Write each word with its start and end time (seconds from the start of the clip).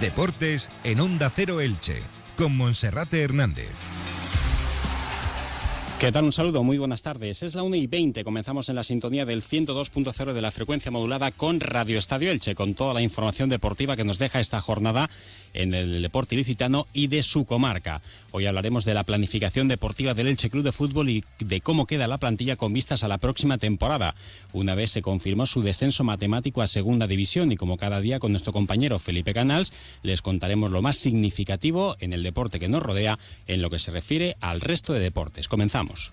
Deportes 0.00 0.70
en 0.84 1.00
Onda 1.00 1.28
Cero 1.28 1.60
Elche, 1.60 2.02
con 2.36 2.56
Monserrate 2.56 3.20
Hernández. 3.20 3.70
¿Qué 5.98 6.12
tal? 6.12 6.26
Un 6.26 6.30
saludo, 6.30 6.62
muy 6.62 6.78
buenas 6.78 7.02
tardes. 7.02 7.42
Es 7.42 7.56
la 7.56 7.64
1 7.64 7.74
y 7.74 7.88
20. 7.88 8.22
Comenzamos 8.22 8.68
en 8.68 8.76
la 8.76 8.84
sintonía 8.84 9.26
del 9.26 9.42
102.0 9.42 10.32
de 10.32 10.40
la 10.40 10.52
frecuencia 10.52 10.92
modulada 10.92 11.32
con 11.32 11.58
Radio 11.58 11.98
Estadio 11.98 12.30
Elche, 12.30 12.54
con 12.54 12.74
toda 12.74 12.94
la 12.94 13.02
información 13.02 13.48
deportiva 13.48 13.96
que 13.96 14.04
nos 14.04 14.20
deja 14.20 14.38
esta 14.38 14.60
jornada 14.60 15.10
en 15.52 15.74
el 15.74 16.00
deporte 16.00 16.36
ilicitano 16.36 16.86
y 16.92 17.08
de 17.08 17.24
su 17.24 17.44
comarca. 17.44 18.00
Hoy 18.30 18.44
hablaremos 18.44 18.84
de 18.84 18.92
la 18.92 19.04
planificación 19.04 19.68
deportiva 19.68 20.12
del 20.12 20.26
Elche 20.26 20.50
Club 20.50 20.62
de 20.62 20.72
Fútbol 20.72 21.08
y 21.08 21.24
de 21.38 21.62
cómo 21.62 21.86
queda 21.86 22.06
la 22.06 22.18
plantilla 22.18 22.56
con 22.56 22.74
vistas 22.74 23.02
a 23.02 23.08
la 23.08 23.16
próxima 23.16 23.56
temporada. 23.56 24.14
Una 24.52 24.74
vez 24.74 24.90
se 24.90 25.00
confirmó 25.00 25.46
su 25.46 25.62
descenso 25.62 26.04
matemático 26.04 26.60
a 26.60 26.66
segunda 26.66 27.06
división 27.06 27.52
y 27.52 27.56
como 27.56 27.78
cada 27.78 28.02
día 28.02 28.18
con 28.18 28.32
nuestro 28.32 28.52
compañero 28.52 28.98
Felipe 28.98 29.32
Canals 29.32 29.72
les 30.02 30.20
contaremos 30.20 30.70
lo 30.70 30.82
más 30.82 30.98
significativo 30.98 31.96
en 32.00 32.12
el 32.12 32.22
deporte 32.22 32.60
que 32.60 32.68
nos 32.68 32.82
rodea 32.82 33.18
en 33.46 33.62
lo 33.62 33.70
que 33.70 33.78
se 33.78 33.92
refiere 33.92 34.36
al 34.40 34.60
resto 34.60 34.92
de 34.92 35.00
deportes. 35.00 35.48
Comenzamos. 35.48 36.12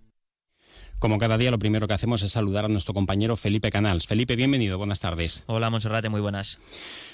Como 1.01 1.17
cada 1.17 1.39
día, 1.39 1.49
lo 1.49 1.57
primero 1.57 1.87
que 1.87 1.95
hacemos 1.95 2.21
es 2.21 2.33
saludar 2.33 2.65
a 2.65 2.67
nuestro 2.67 2.93
compañero 2.93 3.35
Felipe 3.35 3.71
Canals. 3.71 4.05
Felipe, 4.05 4.35
bienvenido, 4.35 4.77
buenas 4.77 4.99
tardes. 4.99 5.43
Hola, 5.47 5.71
Monserrate, 5.71 6.09
muy 6.09 6.21
buenas. 6.21 6.59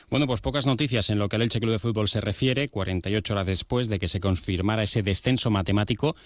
Bueno, 0.10 0.28
pues 0.28 0.42
pocas 0.42 0.66
noticias 0.66 1.10
en 1.10 1.20
lo 1.20 1.30
que 1.30 1.38
al 1.38 1.44
Elche 1.44 1.62
Club 1.62 1.72
de 1.72 1.80
Fútbol 1.80 2.10
se 2.10 2.20
refiere, 2.20 2.68
48 2.68 3.34
horas 3.34 3.46
después 3.46 3.88
de 3.88 3.98
que 3.98 4.10
se 4.10 4.20
confirmara 4.20 4.84
ese 4.84 5.04
descenso 5.04 5.52
matemático 5.52 6.18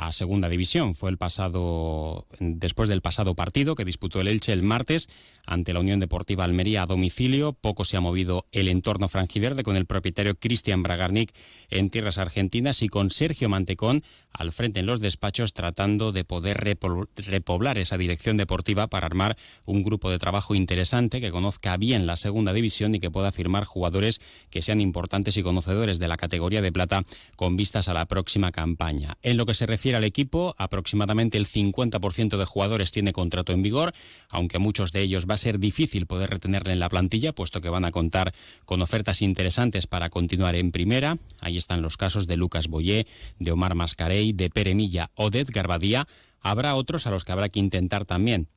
a 0.00 0.12
segunda 0.12 0.48
división. 0.48 0.94
Fue 0.94 1.10
el 1.10 1.18
pasado, 1.18 2.26
después 2.38 2.88
del 2.88 3.02
pasado 3.02 3.34
partido 3.34 3.74
que 3.74 3.84
disputó 3.84 4.22
el 4.22 4.28
Elche 4.28 4.54
el 4.54 4.62
martes 4.62 5.10
ante 5.44 5.74
la 5.74 5.80
Unión 5.80 6.00
Deportiva 6.00 6.44
Almería 6.44 6.82
a 6.82 6.86
domicilio. 6.86 7.52
Poco 7.52 7.84
se 7.84 7.98
ha 7.98 8.00
movido 8.00 8.46
el 8.50 8.68
entorno 8.68 9.08
franjiverde 9.08 9.62
con 9.62 9.76
el 9.76 9.84
propietario 9.84 10.36
Cristian 10.36 10.82
Bragarnik 10.82 11.34
en 11.68 11.90
tierras 11.90 12.16
argentinas 12.16 12.82
y 12.82 12.88
con 12.88 13.10
Sergio 13.10 13.50
Mantecón 13.50 14.02
al 14.32 14.52
frente 14.52 14.80
en 14.80 14.86
los 14.86 15.00
despachos 15.00 15.52
tratando 15.52 16.12
de 16.12 16.24
poder 16.24 16.78
repoblar 17.16 17.76
esa 17.76 17.98
dirección 17.98 18.38
deportiva 18.38 18.86
para 18.86 19.06
armar 19.06 19.36
un 19.66 19.82
grupo 19.82 20.10
de 20.10 20.18
trabajo 20.18 20.54
interesante 20.54 21.20
que 21.20 21.30
conozca 21.30 21.76
bien 21.76 22.06
la 22.06 22.16
segunda 22.16 22.54
división 22.54 22.94
y 22.94 23.00
que 23.00 23.10
pueda 23.10 23.32
firmar 23.32 23.64
jugadores 23.64 24.22
que 24.48 24.62
sean 24.62 24.80
importantes 24.80 25.36
y 25.36 25.42
conocedores 25.42 25.98
de 25.98 26.08
la 26.08 26.16
categoría 26.16 26.62
de 26.62 26.72
plata 26.72 27.04
con 27.36 27.56
vistas 27.56 27.88
a 27.88 27.94
la 27.94 28.06
próxima 28.06 28.50
campaña. 28.50 29.18
En 29.22 29.36
lo 29.36 29.44
que 29.44 29.54
se 29.54 29.66
refiere 29.66 29.89
al 29.94 30.04
equipo, 30.04 30.54
aproximadamente 30.58 31.38
el 31.38 31.46
50% 31.46 32.36
de 32.36 32.44
jugadores 32.44 32.92
tiene 32.92 33.12
contrato 33.12 33.52
en 33.52 33.62
vigor, 33.62 33.92
aunque 34.28 34.58
muchos 34.58 34.92
de 34.92 35.02
ellos 35.02 35.26
va 35.28 35.34
a 35.34 35.38
ser 35.38 35.58
difícil 35.58 36.06
poder 36.06 36.30
retenerle 36.30 36.72
en 36.72 36.80
la 36.80 36.88
plantilla, 36.88 37.32
puesto 37.32 37.60
que 37.60 37.68
van 37.68 37.84
a 37.84 37.92
contar 37.92 38.34
con 38.64 38.82
ofertas 38.82 39.22
interesantes 39.22 39.86
para 39.86 40.10
continuar 40.10 40.54
en 40.54 40.72
primera. 40.72 41.18
Ahí 41.40 41.56
están 41.56 41.82
los 41.82 41.96
casos 41.96 42.26
de 42.26 42.36
Lucas 42.36 42.68
Boyé, 42.68 43.06
de 43.38 43.52
Omar 43.52 43.74
Mascarey, 43.74 44.32
de 44.32 44.50
Pere 44.50 44.74
Milla 44.74 45.10
o 45.14 45.30
de 45.30 45.40
Edgar 45.40 45.68
Badía. 45.68 46.06
Habrá 46.40 46.74
otros 46.74 47.06
a 47.06 47.10
los 47.10 47.24
que 47.24 47.32
habrá 47.32 47.48
que 47.48 47.60
intentar 47.60 48.04
también 48.04 48.48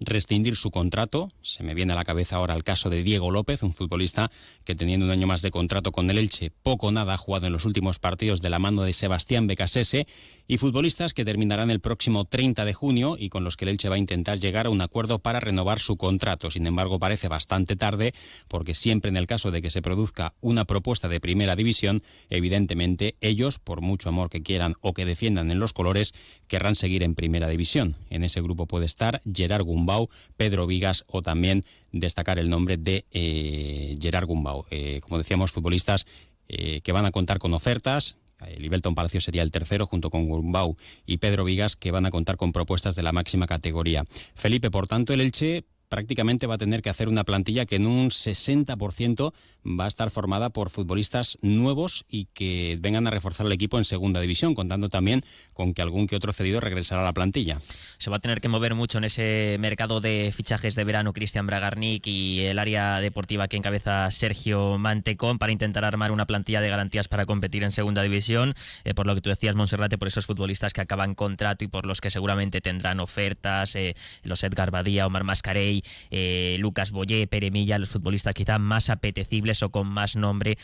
rescindir 0.00 0.56
su 0.56 0.70
contrato. 0.70 1.30
Se 1.42 1.62
me 1.62 1.74
viene 1.74 1.92
a 1.92 1.96
la 1.96 2.04
cabeza 2.04 2.36
ahora 2.36 2.54
el 2.54 2.64
caso 2.64 2.90
de 2.90 3.02
Diego 3.02 3.30
López, 3.30 3.62
un 3.62 3.72
futbolista 3.72 4.30
que 4.64 4.74
teniendo 4.74 5.06
un 5.06 5.12
año 5.12 5.26
más 5.26 5.42
de 5.42 5.50
contrato 5.50 5.92
con 5.92 6.10
el 6.10 6.18
Elche, 6.18 6.50
poco 6.50 6.90
nada 6.92 7.14
ha 7.14 7.18
jugado 7.18 7.46
en 7.46 7.52
los 7.52 7.64
últimos 7.64 7.98
partidos 7.98 8.40
de 8.40 8.50
la 8.50 8.58
mano 8.58 8.82
de 8.82 8.92
Sebastián 8.92 9.46
Becasese, 9.46 10.06
y 10.46 10.58
futbolistas 10.58 11.14
que 11.14 11.24
terminarán 11.24 11.70
el 11.70 11.80
próximo 11.80 12.24
30 12.24 12.64
de 12.64 12.74
junio 12.74 13.16
y 13.18 13.28
con 13.28 13.44
los 13.44 13.56
que 13.56 13.64
el 13.64 13.70
Elche 13.70 13.88
va 13.88 13.94
a 13.94 13.98
intentar 13.98 14.38
llegar 14.38 14.66
a 14.66 14.70
un 14.70 14.80
acuerdo 14.80 15.18
para 15.18 15.40
renovar 15.40 15.78
su 15.78 15.96
contrato. 15.96 16.50
Sin 16.50 16.66
embargo, 16.66 16.98
parece 16.98 17.28
bastante 17.28 17.76
tarde 17.76 18.12
porque 18.48 18.74
siempre 18.74 19.08
en 19.08 19.16
el 19.16 19.26
caso 19.26 19.50
de 19.50 19.62
que 19.62 19.70
se 19.70 19.82
produzca 19.82 20.34
una 20.40 20.64
propuesta 20.64 21.08
de 21.08 21.20
primera 21.20 21.56
división, 21.56 22.02
evidentemente 22.28 23.16
ellos, 23.20 23.58
por 23.58 23.80
mucho 23.80 24.08
amor 24.08 24.28
que 24.28 24.42
quieran 24.42 24.74
o 24.80 24.92
que 24.92 25.06
defiendan 25.06 25.50
en 25.50 25.58
los 25.58 25.72
colores, 25.72 26.12
querrán 26.46 26.74
seguir 26.74 27.02
en 27.02 27.14
primera 27.14 27.48
división. 27.48 27.96
En 28.10 28.24
ese 28.24 28.42
grupo 28.42 28.66
puede 28.66 28.86
estar 28.86 29.22
Gerard 29.32 29.64
Gumbau, 29.64 30.10
Pedro 30.36 30.66
Vigas 30.66 31.04
o 31.06 31.22
también 31.22 31.64
destacar 31.92 32.38
el 32.38 32.50
nombre 32.50 32.76
de 32.76 33.06
eh, 33.12 33.96
Gerard 34.00 34.26
Gumbau. 34.26 34.66
Eh, 34.70 35.00
como 35.02 35.18
decíamos, 35.18 35.52
futbolistas 35.52 36.06
eh, 36.48 36.80
que 36.82 36.92
van 36.92 37.06
a 37.06 37.10
contar 37.10 37.38
con 37.38 37.54
ofertas, 37.54 38.18
Libelton 38.58 38.94
Palacio 38.94 39.20
sería 39.20 39.42
el 39.42 39.50
tercero, 39.50 39.86
junto 39.86 40.10
con 40.10 40.26
Gumbau 40.26 40.76
y 41.06 41.18
Pedro 41.18 41.44
Vigas, 41.44 41.76
que 41.76 41.90
van 41.90 42.06
a 42.06 42.10
contar 42.10 42.36
con 42.36 42.52
propuestas 42.52 42.94
de 42.94 43.02
la 43.02 43.12
máxima 43.12 43.46
categoría. 43.46 44.04
Felipe, 44.34 44.70
por 44.70 44.86
tanto, 44.86 45.12
el 45.12 45.20
Elche 45.20 45.64
prácticamente 45.94 46.48
va 46.48 46.56
a 46.56 46.58
tener 46.58 46.82
que 46.82 46.90
hacer 46.90 47.08
una 47.08 47.22
plantilla 47.22 47.66
que 47.66 47.76
en 47.76 47.86
un 47.86 48.10
60% 48.10 49.32
va 49.64 49.84
a 49.84 49.88
estar 49.88 50.10
formada 50.10 50.50
por 50.50 50.70
futbolistas 50.70 51.38
nuevos 51.40 52.04
y 52.08 52.26
que 52.34 52.76
vengan 52.80 53.06
a 53.06 53.10
reforzar 53.10 53.46
el 53.46 53.52
equipo 53.52 53.78
en 53.78 53.84
segunda 53.84 54.20
división, 54.20 54.56
contando 54.56 54.88
también 54.88 55.24
con 55.52 55.72
que 55.72 55.82
algún 55.82 56.08
que 56.08 56.16
otro 56.16 56.32
cedido 56.32 56.58
regresará 56.58 57.02
a 57.02 57.04
la 57.04 57.12
plantilla. 57.12 57.60
Se 57.98 58.10
va 58.10 58.16
a 58.16 58.18
tener 58.18 58.40
que 58.40 58.48
mover 58.48 58.74
mucho 58.74 58.98
en 58.98 59.04
ese 59.04 59.56
mercado 59.60 60.00
de 60.00 60.32
fichajes 60.36 60.74
de 60.74 60.82
verano 60.82 61.12
Cristian 61.12 61.46
Bragarnik 61.46 62.04
y 62.08 62.40
el 62.40 62.58
área 62.58 63.00
deportiva 63.00 63.46
que 63.46 63.56
encabeza 63.56 64.10
Sergio 64.10 64.78
Mantecón 64.78 65.38
para 65.38 65.52
intentar 65.52 65.84
armar 65.84 66.10
una 66.10 66.26
plantilla 66.26 66.60
de 66.60 66.70
garantías 66.70 67.06
para 67.06 67.24
competir 67.24 67.62
en 67.62 67.70
segunda 67.70 68.02
división, 68.02 68.54
eh, 68.82 68.94
por 68.94 69.06
lo 69.06 69.14
que 69.14 69.20
tú 69.20 69.30
decías 69.30 69.54
Monserrate, 69.54 69.96
por 69.96 70.08
esos 70.08 70.26
futbolistas 70.26 70.72
que 70.72 70.80
acaban 70.80 71.14
contrato 71.14 71.64
y 71.64 71.68
por 71.68 71.86
los 71.86 72.00
que 72.00 72.10
seguramente 72.10 72.60
tendrán 72.60 72.98
ofertas, 72.98 73.76
eh, 73.76 73.94
los 74.24 74.42
Edgar 74.42 74.72
Badía, 74.72 75.06
Omar 75.06 75.22
Mascarey, 75.22 75.83
eh, 76.10 76.56
Lucas 76.60 76.90
Boyé, 76.90 77.26
Peremilla, 77.26 77.78
los 77.78 77.90
futbolistas 77.90 78.34
quizá 78.34 78.58
más 78.58 78.90
apetecibles 78.90 79.62
o 79.62 79.70
con 79.70 79.86
más 79.86 80.16
nombre 80.16 80.58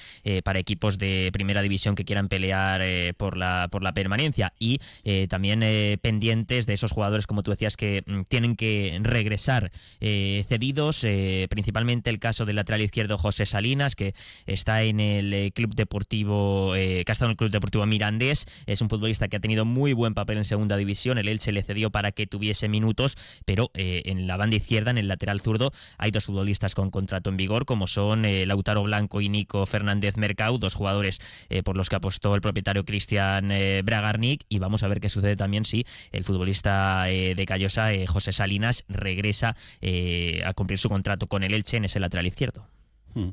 para 0.45 0.59
equipos 0.59 0.99
de 0.99 1.31
primera 1.33 1.63
división 1.63 1.95
que 1.95 2.05
quieran 2.05 2.29
pelear 2.29 2.83
por, 3.15 3.37
la, 3.37 3.69
por 3.71 3.83
la 3.83 3.93
permanencia. 3.93 4.53
Y 4.59 4.81
eh, 5.05 5.27
también 5.29 5.63
eh, 5.63 5.99
pendientes 6.01 6.67
de 6.67 6.75
esos 6.75 6.93
jugadores, 6.93 7.27
como 7.27 7.43
tú 7.43 7.51
decías, 7.51 7.77
que 7.77 8.03
mm, 8.07 8.23
tienen 8.29 8.57
que 8.57 8.99
regresar 9.03 9.71
eh, 10.01 10.45
cedidos, 10.49 11.07
principalmente 11.49 12.11
el 12.11 12.19
caso 12.19 12.45
del 12.45 12.57
lateral 12.57 12.81
izquierdo 12.81 13.19
José 13.19 13.47
Salinas, 13.47 13.95
que 13.95 14.15
está 14.47 14.83
en 14.83 15.01
el 15.01 15.53
Club 15.53 15.75
Deportivo, 15.75 16.73
que 16.75 17.05
ha 17.07 17.13
estado 17.13 17.29
en 17.29 17.33
el 17.33 17.37
Club 17.37 17.51
Deportivo 17.51 17.87
Mirandés, 17.87 18.47
es 18.67 18.81
un 18.81 18.89
futbolista 18.89 19.29
que 19.29 19.37
ha 19.37 19.41
tenido 19.41 19.65
muy 19.65 19.93
buen 19.93 20.15
papel 20.15 20.39
en 20.39 20.45
segunda 20.45 20.77
división, 20.77 21.19
el 21.19 21.29
Elche 21.29 21.53
le 21.53 21.63
cedió 21.63 21.91
para 21.91 22.13
que 22.13 22.27
tuviese 22.27 22.69
minutos, 22.69 23.17
pero 23.45 23.71
en 23.75 24.27
la 24.27 24.37
banda 24.37 24.57
izquierda, 24.57 24.91
en 24.91 24.99
el 24.99 25.10
lateral 25.11 25.41
zurdo, 25.43 25.73
hay 25.99 26.11
dos 26.11 26.25
futbolistas 26.25 26.75
con 26.75 26.91
contrato 26.91 27.29
en 27.29 27.37
vigor, 27.37 27.67
como 27.67 27.87
son 27.87 28.23
Lautaro 28.47 28.83
Blanco 28.83 29.21
y 29.21 29.29
Nico 29.29 29.67
Fernández 29.67 30.17
Mercau, 30.17 30.59
dos 30.59 30.75
jugadores 30.75 31.21
por 31.65 31.77
los 31.77 31.89
que 31.89 31.97
apostó 31.97 32.35
el 32.35 32.41
propietario 32.41 32.85
Cristian 32.85 33.53
Bragarnik, 33.85 34.45
y 34.49 34.59
vamos 34.59 34.83
a 34.83 34.89
ver 34.89 35.01
qué 35.01 35.09
sucede 35.09 35.37
también 35.37 35.65
si 35.65 35.85
el 36.13 36.25
futbolista 36.25 37.11
eh, 37.11 37.35
de 37.35 37.47
Callosa, 37.47 37.93
eh, 37.93 38.07
José 38.07 38.33
Salinas, 38.33 38.85
regresa 38.89 39.57
eh, 39.81 40.43
a 40.45 40.53
cumplir 40.55 40.79
su 40.79 40.89
contrato 40.89 41.27
con 41.27 41.43
el 41.43 41.55
Elche 41.55 41.77
en 41.77 41.85
ese 41.85 42.01
lateral 42.01 42.27
izquierdo. 42.27 42.67
Hmm. 43.15 43.31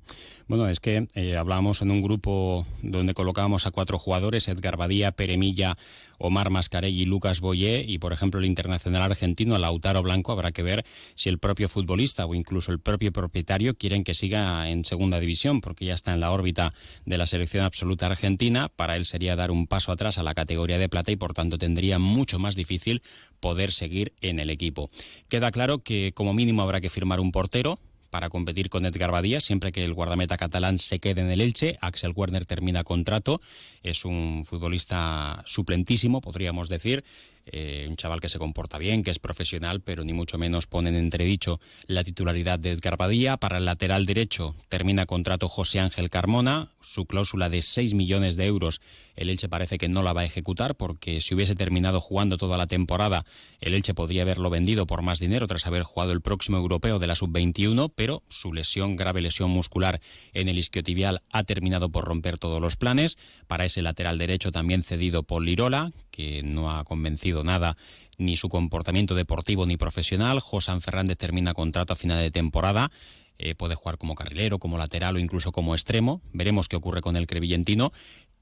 Bueno, 0.47 0.67
es 0.67 0.79
que 0.79 1.07
hablábamos 1.37 1.81
en 1.81 1.91
un 1.91 2.01
grupo 2.01 2.65
donde 2.81 3.13
colocábamos 3.13 3.67
a 3.67 3.71
cuatro 3.71 3.99
jugadores, 3.99 4.47
Edgar 4.47 4.77
Badía, 4.77 5.11
Peremilla, 5.11 5.77
Omar 6.17 6.49
Mascarelli 6.49 7.01
y 7.01 7.05
Lucas 7.05 7.41
Boyé, 7.41 7.83
y 7.87 7.99
por 7.99 8.13
ejemplo 8.13 8.39
el 8.39 8.45
internacional 8.45 9.03
argentino 9.03 9.57
Lautaro 9.57 10.01
Blanco, 10.01 10.31
habrá 10.31 10.51
que 10.51 10.63
ver 10.63 10.85
si 11.15 11.29
el 11.29 11.37
propio 11.37 11.69
futbolista 11.69 12.25
o 12.25 12.33
incluso 12.33 12.71
el 12.71 12.79
propio 12.79 13.11
propietario 13.11 13.75
quieren 13.75 14.03
que 14.03 14.13
siga 14.13 14.69
en 14.69 14.83
segunda 14.85 15.19
división, 15.19 15.61
porque 15.61 15.85
ya 15.85 15.93
está 15.93 16.13
en 16.13 16.21
la 16.21 16.31
órbita 16.31 16.73
de 17.05 17.17
la 17.17 17.27
selección 17.27 17.63
absoluta 17.63 18.07
argentina. 18.07 18.69
Para 18.69 18.95
él 18.95 19.05
sería 19.05 19.35
dar 19.35 19.51
un 19.51 19.67
paso 19.67 19.91
atrás 19.91 20.17
a 20.17 20.23
la 20.23 20.33
categoría 20.33 20.77
de 20.77 20.89
plata 20.89 21.11
y 21.11 21.15
por 21.17 21.33
tanto 21.33 21.57
tendría 21.57 21.99
mucho 21.99 22.39
más 22.39 22.55
difícil 22.55 23.03
poder 23.39 23.71
seguir 23.71 24.13
en 24.21 24.39
el 24.39 24.49
equipo. 24.49 24.89
Queda 25.29 25.51
claro 25.51 25.79
que 25.79 26.13
como 26.15 26.33
mínimo 26.33 26.63
habrá 26.63 26.81
que 26.81 26.89
firmar 26.89 27.19
un 27.19 27.31
portero, 27.31 27.79
para 28.09 28.29
competir 28.29 28.69
con 28.69 28.85
Edgar 28.85 29.11
Badía, 29.11 29.39
siempre 29.39 29.71
que 29.71 29.83
el 29.83 29.93
guardameta 29.93 30.37
catalán 30.37 30.79
se 30.79 30.99
quede 30.99 31.21
en 31.21 31.31
el 31.31 31.41
Elche. 31.41 31.77
Axel 31.81 32.13
Werner 32.15 32.45
termina 32.45 32.83
contrato, 32.83 33.41
es 33.83 34.05
un 34.05 34.43
futbolista 34.45 35.43
suplentísimo, 35.45 36.21
podríamos 36.21 36.69
decir. 36.69 37.03
eh, 37.47 37.85
un 37.89 37.95
chaval 37.95 38.19
que 38.19 38.29
se 38.29 38.39
comporta 38.39 38.77
bien, 38.77 39.03
que 39.03 39.11
es 39.11 39.19
profesional, 39.19 39.81
pero 39.81 40.03
ni 40.03 40.13
mucho 40.13 40.37
menos 40.37 40.67
pone 40.67 40.89
en 40.89 40.95
entredicho 40.95 41.59
la 41.85 42.03
titularidad 42.03 42.59
de 42.59 42.71
Edgar 42.71 42.97
Badía. 42.97 43.37
Para 43.37 43.57
el 43.57 43.65
lateral 43.65 44.05
derecho 44.05 44.55
termina 44.69 45.05
contrato 45.05 45.47
José 45.47 45.79
Ángel 45.79 46.09
Carmona, 46.09 46.69
su 46.87 47.05
cláusula 47.05 47.49
de 47.49 47.61
6 47.61 47.93
millones 47.93 48.35
de 48.35 48.45
euros. 48.45 48.81
El 49.15 49.29
Elche 49.29 49.49
parece 49.49 49.77
que 49.77 49.89
no 49.89 50.03
la 50.03 50.13
va 50.13 50.21
a 50.21 50.25
ejecutar 50.25 50.75
porque 50.75 51.21
si 51.21 51.35
hubiese 51.35 51.55
terminado 51.55 52.01
jugando 52.01 52.37
toda 52.37 52.57
la 52.57 52.67
temporada, 52.67 53.25
el 53.59 53.73
Elche 53.73 53.93
podría 53.93 54.21
haberlo 54.21 54.49
vendido 54.49 54.87
por 54.87 55.01
más 55.01 55.19
dinero 55.19 55.47
tras 55.47 55.67
haber 55.67 55.83
jugado 55.83 56.11
el 56.13 56.21
próximo 56.21 56.57
europeo 56.57 56.99
de 56.99 57.07
la 57.07 57.15
sub-21, 57.15 57.91
pero 57.95 58.23
su 58.29 58.53
lesión, 58.53 58.95
grave 58.95 59.21
lesión 59.21 59.51
muscular 59.51 60.01
en 60.33 60.49
el 60.49 60.57
isquiotibial, 60.57 61.21
ha 61.31 61.43
terminado 61.43 61.89
por 61.89 62.05
romper 62.05 62.37
todos 62.37 62.61
los 62.61 62.75
planes. 62.75 63.17
Para 63.47 63.65
ese 63.65 63.81
lateral 63.81 64.17
derecho 64.17 64.51
también 64.51 64.83
cedido 64.83 65.23
por 65.23 65.43
Lirola, 65.43 65.91
que 66.11 66.43
no 66.43 66.71
ha 66.71 66.83
convencido 66.83 67.43
nada 67.43 67.77
ni 68.17 68.35
su 68.35 68.49
comportamiento 68.49 69.15
deportivo 69.15 69.65
ni 69.65 69.77
profesional. 69.77 70.39
José 70.39 70.79
Fernández 70.79 71.17
termina 71.17 71.53
contrato 71.53 71.93
a 71.93 71.95
final 71.95 72.19
de 72.19 72.31
temporada. 72.31 72.91
Eh, 73.39 73.55
puede 73.55 73.75
jugar 73.75 73.97
como 73.97 74.15
carrilero, 74.15 74.59
como 74.59 74.77
lateral 74.77 75.15
o 75.15 75.19
incluso 75.19 75.51
como 75.51 75.75
extremo. 75.75 76.21
Veremos 76.33 76.67
qué 76.67 76.75
ocurre 76.75 77.01
con 77.01 77.15
el 77.15 77.27
crevillentino. 77.27 77.91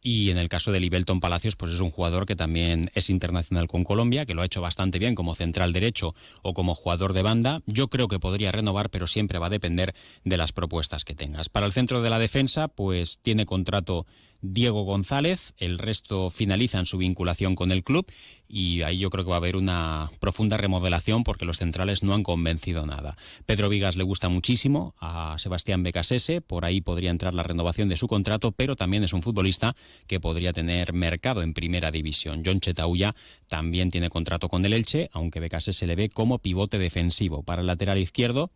Y 0.01 0.30
en 0.30 0.38
el 0.38 0.50
caso 0.50 0.71
de 0.71 0.80
Libelton 0.80 1.19
Palacios, 1.19 1.56
pues 1.56 1.74
es 1.74 1.80
un 1.80 1.89
jugador 1.89 2.27
que 2.27 2.36
también 2.36 2.92
es 2.94 3.09
internacional 3.09 3.68
con 3.68 3.83
Colombia, 3.83 4.27
que 4.27 4.36
lo 4.36 4.44
ha 4.44 4.45
hecho 4.45 4.62
bastante 4.62 5.00
bien 5.00 5.15
como 5.15 5.33
central 5.33 5.74
derecho 5.74 6.13
o 6.44 6.53
como 6.53 6.75
jugador 6.75 7.13
de 7.13 7.24
banda. 7.24 7.63
Yo 7.65 7.88
creo 7.88 8.07
que 8.07 8.19
podría 8.19 8.51
renovar, 8.51 8.92
pero 8.92 9.07
siempre 9.07 9.39
va 9.39 9.47
a 9.47 9.50
depender 9.50 9.95
de 10.24 10.38
las 10.38 10.51
propuestas 10.51 11.06
que 11.06 11.15
tengas. 11.15 11.50
Para 11.50 11.65
el 11.65 11.74
centro 11.74 12.03
de 12.03 12.12
la 12.12 12.19
defensa, 12.19 12.68
pues 12.68 13.18
tiene 13.24 13.47
contrato 13.47 14.06
Diego 14.41 14.83
González, 14.83 15.53
el 15.57 15.77
resto 15.77 16.29
finalizan 16.29 16.85
su 16.85 16.97
vinculación 16.97 17.55
con 17.55 17.71
el 17.71 17.83
club 17.83 18.05
y 18.47 18.81
ahí 18.83 18.99
yo 18.99 19.09
creo 19.09 19.23
que 19.23 19.29
va 19.29 19.37
a 19.37 19.39
haber 19.39 19.55
una 19.55 20.11
profunda 20.19 20.57
remodelación 20.57 21.23
porque 21.23 21.45
los 21.45 21.57
centrales 21.57 22.03
no 22.03 22.13
han 22.13 22.23
convencido 22.23 22.85
nada. 22.85 23.17
Pedro 23.45 23.69
Vigas 23.69 23.95
le 23.95 24.03
gusta 24.03 24.29
muchísimo 24.29 24.95
a 24.99 25.35
Sebastián 25.39 25.83
Becasese, 25.83 26.41
por 26.41 26.65
ahí 26.65 26.81
podría 26.81 27.11
entrar 27.11 27.33
la 27.33 27.43
renovación 27.43 27.89
de 27.89 27.97
su 27.97 28.07
contrato, 28.07 28.51
pero 28.51 28.75
también 28.75 29.03
es 29.03 29.13
un 29.13 29.21
futbolista 29.21 29.75
que 30.07 30.19
podría 30.19 30.53
tener 30.53 30.93
mercado 30.93 31.41
en 31.41 31.53
primera 31.53 31.91
división. 31.91 32.43
John 32.45 32.59
Chetauya 32.59 33.15
también 33.47 33.89
tiene 33.89 34.09
contrato 34.09 34.49
con 34.49 34.65
el 34.65 34.73
Elche, 34.73 35.09
aunque 35.11 35.39
Becasese 35.39 35.87
le 35.87 35.95
ve 35.95 36.09
como 36.09 36.39
pivote 36.39 36.77
defensivo. 36.77 37.43
Para 37.43 37.61
el 37.61 37.67
lateral 37.67 37.97
izquierdo, 37.97 38.51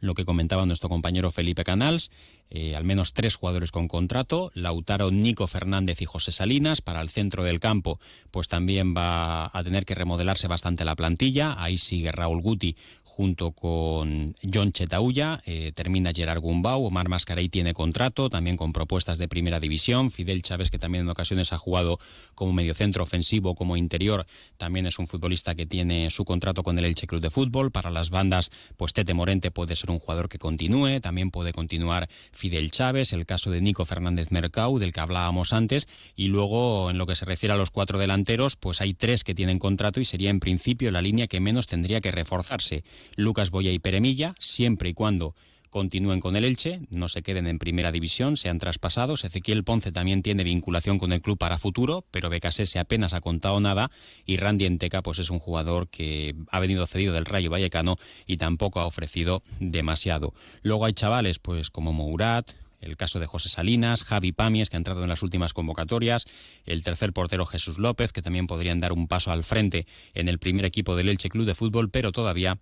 lo 0.00 0.14
que 0.14 0.24
comentaba 0.24 0.66
nuestro 0.66 0.88
compañero 0.88 1.30
Felipe 1.30 1.64
Canals, 1.64 2.10
eh, 2.50 2.74
al 2.74 2.84
menos 2.84 3.12
tres 3.12 3.36
jugadores 3.36 3.70
con 3.70 3.86
contrato, 3.86 4.50
Lautaro, 4.54 5.10
Nico 5.10 5.46
Fernández 5.46 6.02
y 6.02 6.04
José 6.04 6.32
Salinas. 6.32 6.80
Para 6.80 7.00
el 7.00 7.08
centro 7.08 7.44
del 7.44 7.60
campo, 7.60 8.00
pues 8.30 8.48
también 8.48 8.94
va 8.96 9.50
a 9.52 9.64
tener 9.64 9.84
que 9.84 9.94
remodelarse 9.94 10.48
bastante 10.48 10.84
la 10.84 10.96
plantilla. 10.96 11.54
Ahí 11.62 11.78
sigue 11.78 12.10
Raúl 12.12 12.42
Guti 12.42 12.76
junto 13.04 13.52
con 13.52 14.34
John 14.42 14.72
Chetauya. 14.72 15.42
Eh, 15.44 15.72
termina 15.74 16.12
Gerard 16.12 16.40
Gumbau. 16.40 16.84
Omar 16.86 17.08
Mascarey 17.08 17.48
tiene 17.48 17.74
contrato, 17.74 18.30
también 18.30 18.56
con 18.56 18.72
propuestas 18.72 19.18
de 19.18 19.28
primera 19.28 19.60
división. 19.60 20.10
Fidel 20.10 20.42
Chávez, 20.42 20.70
que 20.70 20.78
también 20.78 21.04
en 21.04 21.10
ocasiones 21.10 21.52
ha 21.52 21.58
jugado 21.58 21.98
como 22.34 22.52
mediocentro 22.52 23.02
ofensivo, 23.02 23.54
como 23.54 23.76
interior, 23.76 24.26
también 24.56 24.86
es 24.86 24.98
un 24.98 25.06
futbolista 25.06 25.54
que 25.54 25.66
tiene 25.66 26.10
su 26.10 26.24
contrato 26.24 26.62
con 26.62 26.78
el 26.78 26.84
Elche 26.84 27.06
Club 27.06 27.20
de 27.20 27.30
Fútbol. 27.30 27.70
Para 27.70 27.90
las 27.90 28.10
bandas, 28.10 28.50
pues 28.76 28.92
Tete 28.92 29.14
Morente 29.14 29.50
puede 29.50 29.76
ser 29.76 29.90
un 29.90 29.98
jugador 29.98 30.28
que 30.28 30.38
continúe. 30.38 31.00
También 31.00 31.30
puede 31.30 31.52
continuar 31.52 32.08
Fidel 32.40 32.70
Chávez, 32.70 33.12
el 33.12 33.26
caso 33.26 33.50
de 33.50 33.60
Nico 33.60 33.84
Fernández 33.84 34.30
Mercau, 34.30 34.78
del 34.78 34.94
que 34.94 35.00
hablábamos 35.00 35.52
antes, 35.52 35.86
y 36.16 36.28
luego 36.28 36.90
en 36.90 36.96
lo 36.96 37.04
que 37.04 37.14
se 37.14 37.26
refiere 37.26 37.52
a 37.52 37.58
los 37.58 37.70
cuatro 37.70 37.98
delanteros, 37.98 38.56
pues 38.56 38.80
hay 38.80 38.94
tres 38.94 39.24
que 39.24 39.34
tienen 39.34 39.58
contrato 39.58 40.00
y 40.00 40.06
sería 40.06 40.30
en 40.30 40.40
principio 40.40 40.90
la 40.90 41.02
línea 41.02 41.26
que 41.26 41.38
menos 41.38 41.66
tendría 41.66 42.00
que 42.00 42.10
reforzarse. 42.10 42.82
Lucas 43.14 43.50
Boya 43.50 43.72
y 43.72 43.78
Peremilla, 43.78 44.34
siempre 44.38 44.88
y 44.88 44.94
cuando 44.94 45.34
continúen 45.70 46.20
con 46.20 46.36
el 46.36 46.44
Elche, 46.44 46.80
no 46.90 47.08
se 47.08 47.22
queden 47.22 47.46
en 47.46 47.58
primera 47.58 47.92
división, 47.92 48.36
sean 48.36 48.58
traspasados. 48.58 49.24
Ezequiel 49.24 49.64
Ponce 49.64 49.92
también 49.92 50.22
tiene 50.22 50.44
vinculación 50.44 50.98
con 50.98 51.12
el 51.12 51.22
club 51.22 51.38
para 51.38 51.58
futuro, 51.58 52.04
pero 52.10 52.28
Becasese 52.28 52.78
apenas 52.78 53.14
ha 53.14 53.20
contado 53.20 53.60
nada 53.60 53.90
y 54.26 54.36
Randy 54.36 54.66
Enteca 54.66 55.02
pues 55.02 55.18
es 55.18 55.30
un 55.30 55.38
jugador 55.38 55.88
que 55.88 56.34
ha 56.50 56.60
venido 56.60 56.86
cedido 56.86 57.12
del 57.14 57.24
Rayo 57.24 57.50
Vallecano 57.50 57.96
y 58.26 58.36
tampoco 58.36 58.80
ha 58.80 58.86
ofrecido 58.86 59.42
demasiado. 59.60 60.34
Luego 60.62 60.84
hay 60.84 60.92
chavales 60.92 61.38
pues 61.38 61.70
como 61.70 61.92
Mourat, 61.92 62.50
el 62.80 62.96
caso 62.96 63.20
de 63.20 63.26
José 63.26 63.48
Salinas, 63.48 64.04
Javi 64.04 64.32
Pamies, 64.32 64.70
que 64.70 64.76
ha 64.76 64.78
entrado 64.78 65.02
en 65.02 65.08
las 65.08 65.22
últimas 65.22 65.52
convocatorias, 65.52 66.26
el 66.64 66.82
tercer 66.82 67.12
portero 67.12 67.46
Jesús 67.46 67.78
López, 67.78 68.12
que 68.12 68.22
también 68.22 68.46
podrían 68.46 68.78
dar 68.78 68.92
un 68.92 69.06
paso 69.06 69.30
al 69.30 69.44
frente 69.44 69.86
en 70.14 70.28
el 70.28 70.38
primer 70.38 70.64
equipo 70.64 70.96
del 70.96 71.08
Elche 71.08 71.28
Club 71.28 71.46
de 71.46 71.54
Fútbol, 71.54 71.90
pero 71.90 72.12
todavía 72.12 72.58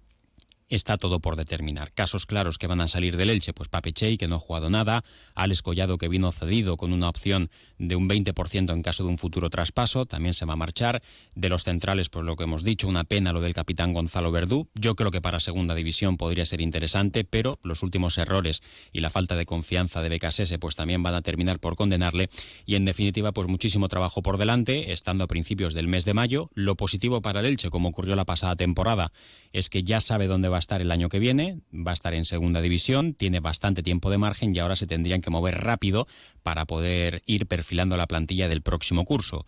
está 0.69 0.97
todo 0.97 1.21
por 1.21 1.37
determinar. 1.37 1.93
Casos 1.93 2.27
claros 2.27 2.59
que 2.59 2.67
van 2.67 2.81
a 2.81 2.89
salir 2.89 3.17
del 3.17 3.31
Elche, 3.31 3.53
pues 3.53 3.69
Pape 3.69 3.93
Chey, 3.93 4.19
que 4.19 4.29
no 4.29 4.37
ha 4.37 4.41
jugado 4.41 4.71
nada, 4.71 5.05
Alex 5.35 5.63
Collado, 5.63 5.99
que 5.99 6.09
vino 6.09 6.31
cedido 6.33 6.77
con 6.77 6.93
una 6.93 7.09
opción 7.09 7.51
de 7.79 7.97
un 7.97 8.09
20% 8.09 8.73
en 8.73 8.83
caso 8.83 9.05
de 9.05 9.11
un 9.11 9.19
futuro 9.19 9.51
traspaso, 9.51 10.07
también 10.07 10.35
se 10.35 10.45
va 10.45 10.55
a 10.55 10.57
marchar. 10.57 11.03
De 11.35 11.49
los 11.49 11.65
centrales, 11.65 12.09
pues 12.09 12.25
lo 12.25 12.37
que 12.37 12.45
hemos 12.45 12.65
dicho, 12.65 12.89
una 12.89 13.05
pena 13.05 13.33
lo 13.33 13.41
del 13.41 13.55
capitán 13.55 13.93
Gonzalo 13.93 14.31
Verdú. 14.31 14.69
Yo 14.75 14.95
creo 14.97 15.11
que 15.11 15.21
para 15.21 15.41
segunda 15.41 15.75
división 15.75 16.17
podría 16.17 16.45
ser 16.45 16.61
interesante, 16.61 17.25
pero 17.25 17.59
los 17.63 17.83
últimos 17.83 18.19
errores 18.19 18.63
y 18.93 19.01
la 19.01 19.11
falta 19.11 19.37
de 19.37 19.47
confianza 19.47 20.03
de 20.03 20.09
Becasese, 20.09 20.59
pues 20.59 20.77
también 20.77 21.03
van 21.03 21.15
a 21.15 21.23
terminar 21.23 21.61
por 21.61 21.77
condenarle. 21.77 22.29
Y 22.67 22.75
en 22.75 22.85
definitiva, 22.85 23.33
pues 23.33 23.49
muchísimo 23.49 23.89
trabajo 23.89 24.23
por 24.23 24.39
delante, 24.39 24.93
estando 24.93 25.25
a 25.25 25.29
principios 25.29 25.75
del 25.75 25.89
mes 25.89 26.05
de 26.05 26.15
mayo. 26.15 26.51
Lo 26.55 26.77
positivo 26.77 27.23
para 27.23 27.41
el 27.41 27.47
Elche, 27.47 27.71
como 27.71 27.89
ocurrió 27.89 28.17
la 28.17 28.25
pasada 28.25 28.57
temporada, 28.57 29.13
es 29.53 29.71
que 29.71 29.83
ya 29.83 30.01
sabe 30.01 30.27
dónde 30.27 30.49
va 30.59 30.61
a 30.61 30.67
estar 30.67 30.81
el 30.83 30.91
año 30.91 31.09
que 31.09 31.21
viene, 31.21 31.61
va 31.73 31.93
a 31.93 31.95
estar 31.95 32.15
en 32.15 32.25
segunda 32.25 32.61
división, 32.61 33.15
tiene 33.15 33.39
bastante 33.39 33.85
tiempo 33.85 34.11
de 34.11 34.19
margen 34.19 34.57
y 34.57 34.59
ahora 34.59 34.75
se 34.75 34.89
tendrían 34.89 35.21
que 35.21 35.31
mover 35.31 35.63
rápido 35.63 36.09
para 36.43 36.65
poder 36.65 37.23
ir 37.27 37.47
perfilando 37.47 37.97
la 37.97 38.09
plantilla 38.09 38.49
del 38.49 38.61
próximo 38.61 39.05
curso. 39.05 39.47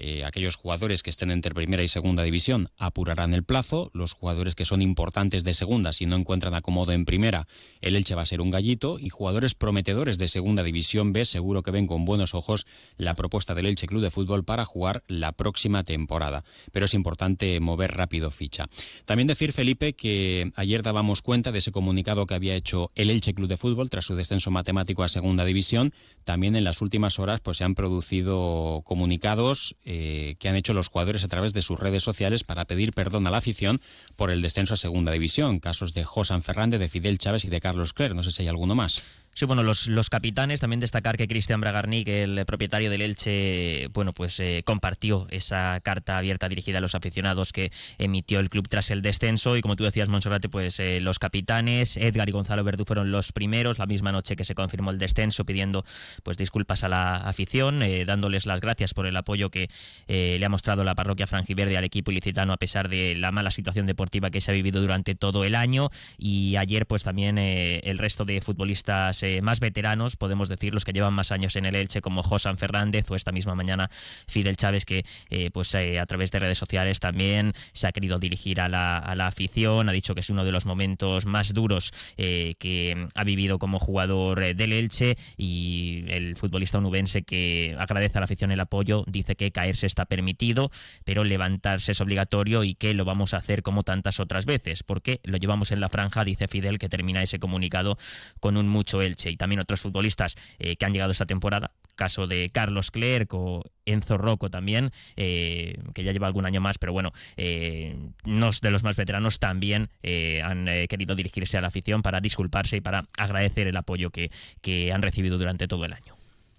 Eh, 0.00 0.24
aquellos 0.24 0.54
jugadores 0.54 1.02
que 1.02 1.10
estén 1.10 1.32
entre 1.32 1.52
primera 1.52 1.82
y 1.82 1.88
segunda 1.88 2.22
división 2.22 2.68
apurarán 2.78 3.34
el 3.34 3.42
plazo. 3.42 3.90
Los 3.92 4.12
jugadores 4.12 4.54
que 4.54 4.64
son 4.64 4.80
importantes 4.80 5.42
de 5.42 5.54
segunda, 5.54 5.92
si 5.92 6.06
no 6.06 6.14
encuentran 6.14 6.54
acomodo 6.54 6.92
en 6.92 7.04
primera, 7.04 7.48
el 7.80 7.96
Elche 7.96 8.14
va 8.14 8.22
a 8.22 8.26
ser 8.26 8.40
un 8.40 8.52
gallito. 8.52 9.00
Y 9.00 9.08
jugadores 9.08 9.56
prometedores 9.56 10.16
de 10.16 10.28
segunda 10.28 10.62
división 10.62 11.12
B, 11.12 11.24
seguro 11.24 11.64
que 11.64 11.72
ven 11.72 11.88
con 11.88 12.04
buenos 12.04 12.34
ojos 12.34 12.66
la 12.96 13.14
propuesta 13.14 13.56
del 13.56 13.66
Elche 13.66 13.88
Club 13.88 14.00
de 14.00 14.12
Fútbol 14.12 14.44
para 14.44 14.64
jugar 14.64 15.02
la 15.08 15.32
próxima 15.32 15.82
temporada. 15.82 16.44
Pero 16.70 16.86
es 16.86 16.94
importante 16.94 17.58
mover 17.58 17.96
rápido 17.96 18.30
ficha. 18.30 18.68
También 19.04 19.26
decir, 19.26 19.52
Felipe, 19.52 19.94
que 19.94 20.52
ayer 20.54 20.84
dábamos 20.84 21.22
cuenta 21.22 21.50
de 21.50 21.58
ese 21.58 21.72
comunicado 21.72 22.26
que 22.26 22.34
había 22.34 22.54
hecho 22.54 22.92
el 22.94 23.10
Elche 23.10 23.34
Club 23.34 23.48
de 23.48 23.56
Fútbol 23.56 23.90
tras 23.90 24.04
su 24.04 24.14
descenso 24.14 24.52
matemático 24.52 25.02
a 25.02 25.08
segunda 25.08 25.44
división. 25.44 25.92
También 26.22 26.54
en 26.54 26.62
las 26.62 26.82
últimas 26.82 27.18
horas 27.18 27.40
pues, 27.40 27.56
se 27.56 27.64
han 27.64 27.74
producido 27.74 28.82
comunicados 28.84 29.74
eh, 29.90 30.36
que 30.38 30.50
han 30.50 30.56
hecho 30.56 30.74
los 30.74 30.88
jugadores 30.88 31.24
a 31.24 31.28
través 31.28 31.54
de 31.54 31.62
sus 31.62 31.80
redes 31.80 32.02
sociales 32.02 32.44
para 32.44 32.66
pedir 32.66 32.92
perdón 32.92 33.26
a 33.26 33.30
la 33.30 33.38
afición 33.38 33.80
por 34.16 34.30
el 34.30 34.42
descenso 34.42 34.74
a 34.74 34.76
segunda 34.76 35.12
división. 35.12 35.60
Casos 35.60 35.94
de 35.94 36.04
Josan 36.04 36.42
Fernández, 36.42 36.78
de 36.78 36.90
Fidel 36.90 37.18
Chávez 37.18 37.46
y 37.46 37.48
de 37.48 37.58
Carlos 37.58 37.94
Cler. 37.94 38.14
No 38.14 38.22
sé 38.22 38.30
si 38.30 38.42
hay 38.42 38.48
alguno 38.48 38.74
más. 38.74 39.02
Sí, 39.38 39.44
bueno, 39.44 39.62
los, 39.62 39.86
los 39.86 40.10
capitanes, 40.10 40.58
también 40.58 40.80
destacar 40.80 41.16
que 41.16 41.28
Cristian 41.28 41.60
Bragarnik, 41.60 42.08
el 42.08 42.44
propietario 42.44 42.90
del 42.90 43.02
Elche, 43.02 43.86
bueno, 43.92 44.12
pues 44.12 44.40
eh, 44.40 44.62
compartió 44.64 45.28
esa 45.30 45.78
carta 45.80 46.18
abierta 46.18 46.48
dirigida 46.48 46.78
a 46.78 46.80
los 46.80 46.96
aficionados 46.96 47.52
que 47.52 47.70
emitió 47.98 48.40
el 48.40 48.50
club 48.50 48.66
tras 48.68 48.90
el 48.90 49.00
descenso. 49.00 49.56
Y 49.56 49.60
como 49.60 49.76
tú 49.76 49.84
decías, 49.84 50.08
Monserrate, 50.08 50.48
pues 50.48 50.80
eh, 50.80 51.00
los 51.00 51.20
capitanes, 51.20 51.96
Edgar 51.98 52.28
y 52.28 52.32
Gonzalo 52.32 52.64
Verdú 52.64 52.84
fueron 52.84 53.12
los 53.12 53.30
primeros, 53.30 53.78
la 53.78 53.86
misma 53.86 54.10
noche 54.10 54.34
que 54.34 54.44
se 54.44 54.56
confirmó 54.56 54.90
el 54.90 54.98
descenso, 54.98 55.44
pidiendo 55.44 55.84
pues 56.24 56.36
disculpas 56.36 56.82
a 56.82 56.88
la 56.88 57.18
afición, 57.18 57.84
eh, 57.84 58.04
dándoles 58.04 58.44
las 58.44 58.60
gracias 58.60 58.92
por 58.92 59.06
el 59.06 59.16
apoyo 59.16 59.52
que 59.52 59.70
le 60.08 60.44
ha 60.44 60.48
mostrado 60.48 60.82
la 60.82 60.96
parroquia 60.96 61.28
franjiverde 61.28 61.76
al 61.76 61.84
equipo 61.84 62.10
ilicitano 62.10 62.52
a 62.52 62.56
pesar 62.56 62.88
de 62.88 63.14
la 63.14 63.30
mala 63.30 63.52
situación 63.52 63.86
deportiva 63.86 64.30
que 64.30 64.40
se 64.40 64.50
ha 64.50 64.54
vivido 64.54 64.80
durante 64.80 65.14
todo 65.14 65.44
el 65.44 65.54
año. 65.54 65.90
Y 66.16 66.56
ayer 66.56 66.86
pues 66.86 67.04
también 67.04 67.38
el 67.38 67.98
resto 67.98 68.24
de 68.24 68.40
futbolistas 68.40 69.22
eh, 69.28 69.42
más 69.42 69.60
veteranos, 69.60 70.16
podemos 70.16 70.48
decir, 70.48 70.72
los 70.72 70.84
que 70.84 70.92
llevan 70.92 71.12
más 71.12 71.32
años 71.32 71.54
en 71.56 71.66
el 71.66 71.74
Elche, 71.74 72.00
como 72.00 72.22
Josan 72.22 72.56
Fernández 72.56 73.10
o 73.10 73.14
esta 73.14 73.30
misma 73.30 73.54
mañana 73.54 73.90
Fidel 74.26 74.56
Chávez, 74.56 74.86
que 74.86 75.04
eh, 75.28 75.50
pues 75.50 75.74
eh, 75.74 75.98
a 75.98 76.06
través 76.06 76.30
de 76.30 76.38
redes 76.38 76.56
sociales 76.56 76.98
también 76.98 77.52
se 77.72 77.86
ha 77.86 77.92
querido 77.92 78.18
dirigir 78.18 78.60
a 78.60 78.68
la, 78.68 79.26
afición, 79.26 79.88
ha 79.88 79.92
dicho 79.92 80.14
que 80.14 80.20
es 80.20 80.30
uno 80.30 80.44
de 80.44 80.52
los 80.52 80.64
momentos 80.64 81.26
más 81.26 81.52
duros 81.52 81.92
que 82.16 83.06
ha 83.14 83.24
vivido 83.24 83.58
como 83.58 83.78
jugador 83.78 84.54
del 84.54 84.72
Elche 84.72 85.16
y 85.36 86.04
el 86.08 86.36
futbolista 86.36 86.78
onubense 86.78 87.22
que 87.22 87.76
agradece 87.78 88.16
a 88.16 88.20
la 88.20 88.24
afición 88.24 88.50
el 88.50 88.60
apoyo, 88.60 89.04
dice 89.06 89.36
que 89.36 89.52
caerse 89.52 89.86
está 89.86 90.06
permitido, 90.06 90.70
pero 91.04 91.24
levantarse 91.24 91.92
es 91.92 92.00
obligatorio 92.00 92.64
y 92.64 92.74
que 92.74 92.94
lo 92.94 93.04
vamos 93.04 93.34
a 93.34 93.38
hacer 93.38 93.62
como 93.62 93.82
tantas 93.82 94.20
otras 94.20 94.46
veces, 94.46 94.82
porque 94.82 95.20
lo 95.24 95.36
llevamos 95.36 95.72
en 95.72 95.80
la 95.80 95.88
franja, 95.88 96.24
dice 96.24 96.48
Fidel, 96.48 96.78
que 96.78 96.88
termina 96.88 97.22
ese 97.22 97.38
comunicado 97.38 97.98
con 98.40 98.56
un 98.56 98.68
mucho 98.68 99.02
Elche 99.02 99.17
y 99.26 99.36
también 99.36 99.60
otros 99.60 99.80
futbolistas 99.80 100.36
eh, 100.58 100.76
que 100.76 100.84
han 100.84 100.92
llegado 100.92 101.12
esta 101.12 101.26
temporada 101.26 101.72
caso 101.98 102.26
de 102.26 102.48
Carlos 102.48 102.90
Clerc 102.90 103.34
o 103.34 103.62
Enzo 103.84 104.16
Rocco 104.16 104.48
también, 104.48 104.92
eh, 105.16 105.76
que 105.92 106.04
ya 106.04 106.12
lleva 106.12 106.28
algún 106.28 106.46
año 106.46 106.62
más, 106.62 106.78
pero 106.78 106.92
bueno, 106.92 107.12
eh, 107.36 107.94
de 108.24 108.70
los 108.70 108.82
más 108.84 108.96
veteranos 108.96 109.38
también 109.38 109.90
eh, 110.02 110.40
han 110.42 110.66
querido 110.88 111.14
dirigirse 111.14 111.58
a 111.58 111.60
la 111.60 111.68
afición 111.68 112.02
para 112.02 112.20
disculparse 112.20 112.76
y 112.76 112.80
para 112.80 113.08
agradecer 113.18 113.66
el 113.66 113.76
apoyo 113.76 114.10
que 114.10 114.92
han 114.92 115.02
recibido 115.02 115.36
durante 115.36 115.68
todo 115.68 115.84
el 115.84 115.92
año. 115.92 116.17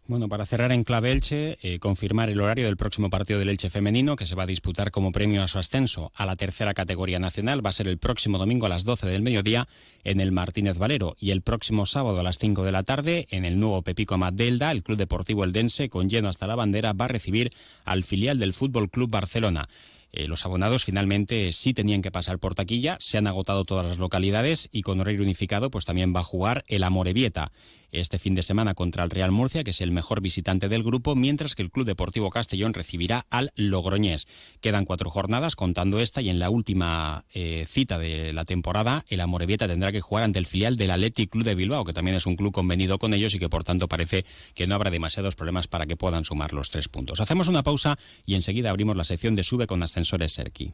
Bueno, 0.09 0.27
para 0.27 0.47
cerrar 0.47 0.71
en 0.71 0.83
clave 0.83 1.11
Elche, 1.11 1.59
eh, 1.61 1.77
confirmar 1.77 2.31
el 2.31 2.41
horario 2.41 2.65
del 2.65 2.77
próximo 2.77 3.11
partido 3.11 3.37
del 3.37 3.49
Elche 3.49 3.69
femenino 3.69 4.15
que 4.15 4.25
se 4.25 4.33
va 4.33 4.41
a 4.41 4.47
disputar 4.47 4.89
como 4.89 5.11
premio 5.11 5.43
a 5.43 5.47
su 5.47 5.59
ascenso 5.59 6.11
a 6.15 6.25
la 6.25 6.35
tercera 6.35 6.73
categoría 6.73 7.19
nacional. 7.19 7.63
Va 7.63 7.69
a 7.69 7.73
ser 7.73 7.87
el 7.87 7.99
próximo 7.99 8.39
domingo 8.39 8.65
a 8.65 8.69
las 8.69 8.85
12 8.85 9.05
del 9.05 9.21
mediodía 9.21 9.67
en 10.03 10.19
el 10.19 10.31
Martínez 10.31 10.79
Valero 10.79 11.15
y 11.19 11.29
el 11.29 11.43
próximo 11.43 11.85
sábado 11.85 12.19
a 12.19 12.23
las 12.23 12.39
5 12.39 12.65
de 12.65 12.71
la 12.71 12.81
tarde 12.81 13.27
en 13.29 13.45
el 13.45 13.59
nuevo 13.59 13.83
Pepico 13.83 14.17
Delda, 14.33 14.71
el 14.71 14.81
Club 14.81 14.97
Deportivo 14.97 15.43
Eldense 15.43 15.89
con 15.89 16.09
lleno 16.09 16.27
hasta 16.27 16.47
la 16.47 16.55
bandera 16.55 16.93
va 16.93 17.05
a 17.05 17.09
recibir 17.09 17.51
al 17.85 18.03
filial 18.03 18.39
del 18.39 18.53
Fútbol 18.53 18.89
Club 18.89 19.11
Barcelona. 19.11 19.69
Eh, 20.11 20.27
los 20.27 20.45
abonados 20.45 20.85
finalmente 20.85 21.51
sí 21.53 21.73
tenían 21.73 22.01
que 22.01 22.11
pasar 22.11 22.39
por 22.39 22.55
taquilla, 22.55 22.97
se 22.99 23.17
han 23.17 23.27
agotado 23.27 23.65
todas 23.65 23.85
las 23.85 23.97
localidades 23.97 24.69
y 24.71 24.81
con 24.81 24.99
horario 24.99 25.21
unificado 25.21 25.69
pues 25.69 25.85
también 25.85 26.15
va 26.15 26.21
a 26.21 26.23
jugar 26.23 26.63
el 26.67 26.83
Amorebieta 26.83 27.51
este 27.91 28.19
fin 28.19 28.35
de 28.35 28.43
semana 28.43 28.73
contra 28.73 29.03
el 29.03 29.09
Real 29.09 29.31
Murcia, 29.31 29.63
que 29.63 29.71
es 29.71 29.81
el 29.81 29.91
mejor 29.91 30.21
visitante 30.21 30.69
del 30.69 30.83
grupo, 30.83 31.15
mientras 31.15 31.55
que 31.55 31.63
el 31.63 31.71
Club 31.71 31.85
Deportivo 31.85 32.29
Castellón 32.29 32.73
recibirá 32.73 33.25
al 33.29 33.51
Logroñés. 33.55 34.27
Quedan 34.61 34.85
cuatro 34.85 35.09
jornadas 35.09 35.55
contando 35.55 35.99
esta 35.99 36.21
y 36.21 36.29
en 36.29 36.39
la 36.39 36.49
última 36.49 37.25
eh, 37.33 37.65
cita 37.67 37.97
de 37.97 38.33
la 38.33 38.45
temporada 38.45 39.03
el 39.09 39.21
Amorebieta 39.21 39.67
tendrá 39.67 39.91
que 39.91 40.01
jugar 40.01 40.23
ante 40.23 40.39
el 40.39 40.45
filial 40.45 40.77
del 40.77 40.91
Athletic 40.91 41.31
Club 41.31 41.43
de 41.43 41.55
Bilbao, 41.55 41.83
que 41.83 41.93
también 41.93 42.15
es 42.15 42.25
un 42.25 42.35
club 42.35 42.51
convenido 42.51 42.99
con 42.99 43.13
ellos 43.13 43.33
y 43.35 43.39
que 43.39 43.49
por 43.49 43.63
tanto 43.63 43.87
parece 43.87 44.25
que 44.53 44.67
no 44.67 44.75
habrá 44.75 44.91
demasiados 44.91 45.35
problemas 45.35 45.67
para 45.67 45.85
que 45.85 45.95
puedan 45.95 46.25
sumar 46.25 46.53
los 46.53 46.69
tres 46.69 46.87
puntos. 46.87 47.19
Hacemos 47.19 47.47
una 47.47 47.63
pausa 47.63 47.97
y 48.25 48.35
enseguida 48.35 48.69
abrimos 48.69 48.95
la 48.95 49.03
sección 49.03 49.35
de 49.35 49.43
Sube 49.43 49.67
con 49.67 49.79
ascensores 49.99 50.31
Serki. 50.31 50.73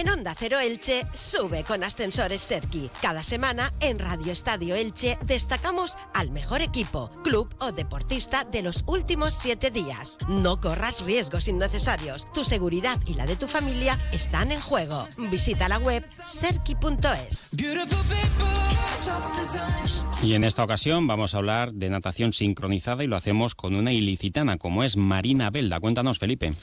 En 0.00 0.08
Onda 0.08 0.34
Cero 0.34 0.58
Elche 0.58 1.06
sube 1.12 1.62
con 1.62 1.84
ascensores 1.84 2.40
Serki. 2.40 2.90
Cada 3.02 3.22
semana 3.22 3.74
en 3.80 3.98
Radio 3.98 4.32
Estadio 4.32 4.74
Elche 4.74 5.18
destacamos 5.26 5.94
al 6.14 6.30
mejor 6.30 6.62
equipo, 6.62 7.10
club 7.22 7.54
o 7.58 7.70
deportista 7.70 8.44
de 8.44 8.62
los 8.62 8.82
últimos 8.86 9.34
siete 9.34 9.70
días. 9.70 10.16
No 10.26 10.58
corras 10.58 11.04
riesgos 11.04 11.48
innecesarios. 11.48 12.26
Tu 12.32 12.44
seguridad 12.44 12.98
y 13.06 13.12
la 13.12 13.26
de 13.26 13.36
tu 13.36 13.46
familia 13.46 13.98
están 14.10 14.52
en 14.52 14.60
juego. 14.62 15.04
Visita 15.30 15.68
la 15.68 15.76
web 15.76 16.02
serki.es. 16.26 17.54
Y 20.22 20.32
en 20.32 20.44
esta 20.44 20.64
ocasión 20.64 21.06
vamos 21.06 21.34
a 21.34 21.38
hablar 21.38 21.74
de 21.74 21.90
natación 21.90 22.32
sincronizada 22.32 23.04
y 23.04 23.06
lo 23.06 23.16
hacemos 23.16 23.54
con 23.54 23.74
una 23.74 23.92
ilicitana 23.92 24.56
como 24.56 24.82
es 24.82 24.96
Marina 24.96 25.50
Belda. 25.50 25.78
Cuéntanos, 25.78 26.18
Felipe. 26.18 26.54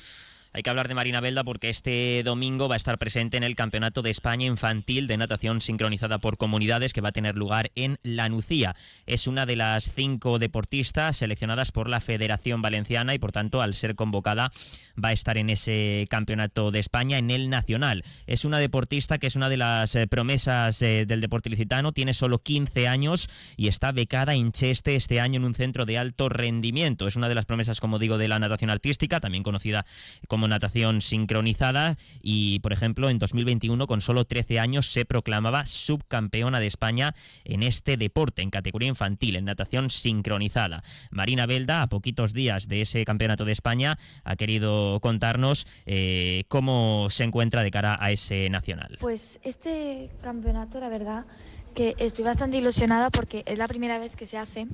Hay 0.57 0.63
que 0.63 0.71
hablar 0.71 0.87
de 0.87 0.95
Marina 0.95 1.21
Belda 1.21 1.43
porque 1.43 1.69
este 1.69 2.23
domingo 2.25 2.67
va 2.67 2.73
a 2.73 2.77
estar 2.77 2.97
presente 2.97 3.37
en 3.37 3.43
el 3.43 3.55
Campeonato 3.55 4.01
de 4.01 4.09
España 4.09 4.47
Infantil 4.47 5.05
de 5.05 5.15
Natación 5.15 5.61
Sincronizada 5.61 6.17
por 6.17 6.37
Comunidades 6.37 6.93
que 6.93 7.01
va 7.01 7.09
a 7.09 7.11
tener 7.11 7.35
lugar 7.35 7.69
en 7.75 7.99
La 8.01 8.27
Nucía. 8.27 8.75
Es 9.05 9.27
una 9.27 9.45
de 9.45 9.55
las 9.55 9.93
cinco 9.93 10.39
deportistas 10.39 11.17
seleccionadas 11.17 11.71
por 11.71 11.87
la 11.87 12.01
Federación 12.01 12.63
Valenciana 12.63 13.13
y 13.13 13.19
por 13.19 13.31
tanto 13.31 13.61
al 13.61 13.75
ser 13.75 13.93
convocada 13.93 14.49
va 14.97 15.09
a 15.09 15.11
estar 15.11 15.37
en 15.37 15.51
ese 15.51 16.07
Campeonato 16.09 16.71
de 16.71 16.79
España 16.79 17.19
en 17.19 17.29
el 17.29 17.51
Nacional. 17.51 18.03
Es 18.25 18.43
una 18.43 18.57
deportista 18.57 19.19
que 19.19 19.27
es 19.27 19.35
una 19.35 19.49
de 19.49 19.57
las 19.57 19.93
eh, 19.93 20.07
promesas 20.07 20.81
eh, 20.81 21.05
del 21.05 21.21
deporte 21.21 21.49
ilicitano, 21.49 21.91
tiene 21.91 22.15
solo 22.15 22.39
15 22.39 22.87
años 22.87 23.29
y 23.57 23.67
está 23.67 23.91
becada 23.91 24.33
en 24.33 24.51
Cheste 24.53 24.95
este 24.95 25.21
año 25.21 25.37
en 25.37 25.45
un 25.45 25.53
centro 25.53 25.85
de 25.85 25.99
alto 25.99 26.29
rendimiento. 26.29 27.05
Es 27.05 27.15
una 27.15 27.29
de 27.29 27.35
las 27.35 27.45
promesas, 27.45 27.79
como 27.79 27.99
digo, 27.99 28.17
de 28.17 28.27
la 28.27 28.39
natación 28.39 28.71
artística, 28.71 29.19
también 29.19 29.43
conocida 29.43 29.85
como 30.27 30.46
natación 30.47 31.01
sincronizada 31.01 31.97
y, 32.21 32.59
por 32.59 32.73
ejemplo, 32.73 33.09
en 33.09 33.19
2021 33.19 33.87
con 33.87 34.01
solo 34.01 34.25
13 34.25 34.59
años 34.59 34.91
se 34.91 35.05
proclamaba 35.05 35.65
subcampeona 35.65 36.59
de 36.59 36.67
España 36.67 37.15
en 37.45 37.63
este 37.63 37.97
deporte, 37.97 38.41
en 38.41 38.49
categoría 38.49 38.89
infantil, 38.89 39.35
en 39.35 39.45
natación 39.45 39.89
sincronizada. 39.89 40.83
Marina 41.11 41.45
Belda, 41.45 41.81
a 41.81 41.87
poquitos 41.87 42.33
días 42.33 42.67
de 42.67 42.81
ese 42.81 43.05
campeonato 43.05 43.45
de 43.45 43.51
España, 43.51 43.97
ha 44.23 44.35
querido 44.35 44.99
contarnos 45.01 45.67
eh, 45.85 46.43
cómo 46.47 47.07
se 47.09 47.23
encuentra 47.23 47.63
de 47.63 47.71
cara 47.71 47.97
a 47.99 48.11
ese 48.11 48.49
nacional. 48.49 48.97
Pues 48.99 49.39
este 49.43 50.09
campeonato, 50.21 50.79
la 50.79 50.89
verdad, 50.89 51.25
que 51.73 51.95
estoy 51.99 52.25
bastante 52.25 52.57
ilusionada 52.57 53.09
porque 53.11 53.43
es 53.45 53.57
la 53.57 53.67
primera 53.67 53.99
vez 53.99 54.15
que 54.15 54.25
se 54.25 54.37
hace 54.37 54.67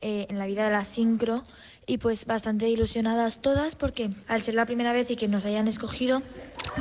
eh, 0.00 0.26
en 0.30 0.38
la 0.38 0.46
vida 0.46 0.64
de 0.64 0.70
la 0.70 0.86
sincro 0.86 1.44
y 1.90 1.98
pues 1.98 2.24
bastante 2.24 2.68
ilusionadas 2.68 3.42
todas 3.42 3.74
porque 3.74 4.10
al 4.28 4.42
ser 4.42 4.54
la 4.54 4.64
primera 4.64 4.92
vez 4.92 5.10
y 5.10 5.16
que 5.16 5.26
nos 5.26 5.44
hayan 5.44 5.66
escogido 5.66 6.22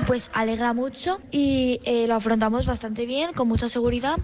pues 0.05 0.29
alegra 0.33 0.73
mucho 0.73 1.19
y 1.31 1.79
eh, 1.83 2.05
lo 2.07 2.15
afrontamos 2.15 2.65
bastante 2.65 3.05
bien, 3.05 3.33
con 3.33 3.47
mucha 3.47 3.69
seguridad, 3.69 4.17